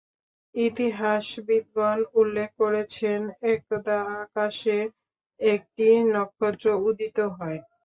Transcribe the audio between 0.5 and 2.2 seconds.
ইতিহাসবিদগণ